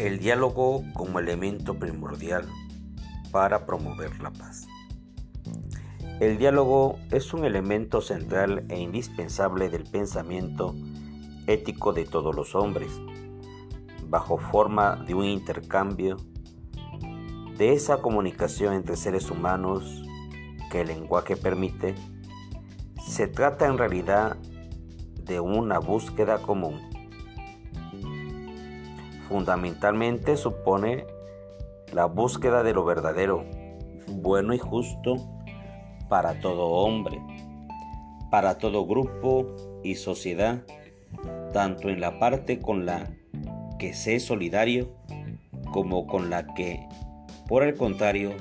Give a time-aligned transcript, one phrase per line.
[0.00, 2.48] El diálogo como elemento primordial
[3.30, 4.66] para promover la paz.
[6.20, 10.74] El diálogo es un elemento central e indispensable del pensamiento
[11.46, 12.90] ético de todos los hombres,
[14.08, 16.16] bajo forma de un intercambio
[17.58, 20.02] de esa comunicación entre seres humanos
[20.70, 21.94] que el lenguaje permite,
[23.06, 24.38] se trata en realidad
[25.26, 26.99] de una búsqueda común
[29.30, 31.06] fundamentalmente supone
[31.92, 33.44] la búsqueda de lo verdadero,
[34.08, 35.16] bueno y justo
[36.08, 37.22] para todo hombre,
[38.28, 40.64] para todo grupo y sociedad,
[41.52, 43.08] tanto en la parte con la
[43.78, 44.90] que es solidario
[45.72, 46.86] como con la que,
[47.46, 48.32] por el contrario,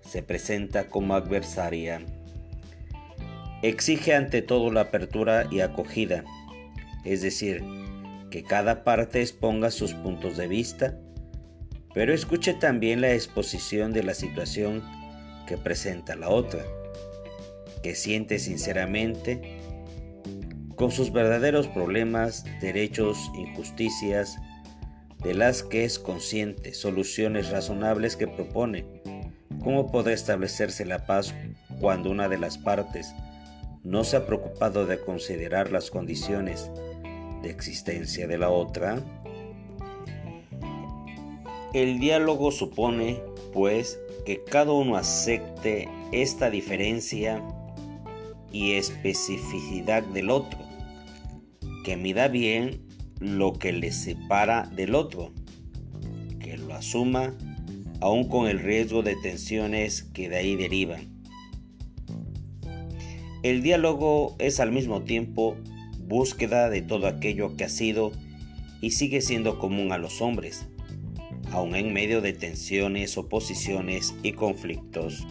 [0.00, 2.00] se presenta como adversaria.
[3.60, 6.24] Exige ante todo la apertura y acogida,
[7.04, 7.62] es decir,
[8.34, 10.98] que cada parte exponga sus puntos de vista,
[11.94, 14.82] pero escuche también la exposición de la situación
[15.46, 16.64] que presenta la otra,
[17.84, 19.60] que siente sinceramente
[20.74, 24.36] con sus verdaderos problemas, derechos, injusticias,
[25.22, 28.84] de las que es consciente, soluciones razonables que propone,
[29.62, 31.32] cómo podrá establecerse la paz
[31.80, 33.14] cuando una de las partes
[33.84, 36.68] no se ha preocupado de considerar las condiciones
[37.44, 39.00] de existencia de la otra.
[41.72, 43.20] El diálogo supone,
[43.52, 47.42] pues, que cada uno acepte esta diferencia
[48.50, 50.58] y especificidad del otro,
[51.84, 52.80] que mida bien
[53.20, 55.32] lo que le separa del otro,
[56.40, 57.34] que lo asuma
[58.00, 61.22] aun con el riesgo de tensiones que de ahí derivan.
[63.42, 65.56] El diálogo es al mismo tiempo
[66.06, 68.12] búsqueda de todo aquello que ha sido
[68.80, 70.66] y sigue siendo común a los hombres,
[71.50, 75.26] aun en medio de tensiones, oposiciones y conflictos.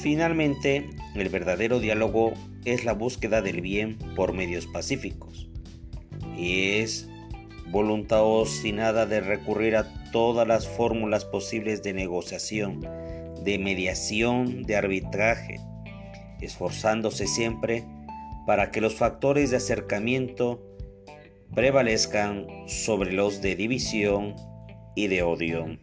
[0.00, 2.32] Finalmente, el verdadero diálogo
[2.64, 5.48] es la búsqueda del bien por medios pacíficos
[6.36, 7.08] y es
[7.70, 12.80] voluntad obstinada de recurrir a todas las fórmulas posibles de negociación,
[13.44, 15.60] de mediación, de arbitraje,
[16.40, 17.84] esforzándose siempre
[18.46, 20.62] para que los factores de acercamiento
[21.54, 24.34] prevalezcan sobre los de división
[24.94, 25.78] y de odio.